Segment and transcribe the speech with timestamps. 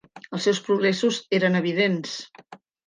[0.37, 2.19] Els seus progressos eren evidents.